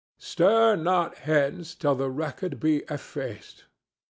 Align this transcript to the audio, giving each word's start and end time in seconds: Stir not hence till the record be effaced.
Stir 0.17 0.75
not 0.77 1.13
hence 1.29 1.75
till 1.75 1.93
the 1.93 2.09
record 2.09 2.59
be 2.59 2.77
effaced. 2.89 3.65